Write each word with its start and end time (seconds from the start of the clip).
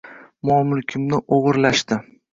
Mol-mulkimni 0.49 1.19
o’g’irlashdi. 1.39 2.03